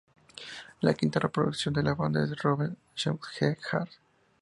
[0.79, 3.91] La quinta producción de la banda es Rebel Sweetheart.